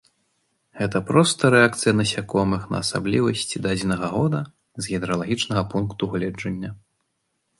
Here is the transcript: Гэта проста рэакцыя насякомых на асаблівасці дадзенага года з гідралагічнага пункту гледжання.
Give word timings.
Гэта 0.79 0.97
проста 1.09 1.51
рэакцыя 1.55 1.91
насякомых 1.99 2.63
на 2.73 2.79
асаблівасці 2.85 3.61
дадзенага 3.65 4.09
года 4.15 4.41
з 4.85 4.93
гідралагічнага 4.93 5.63
пункту 5.75 6.03
гледжання. 6.15 6.69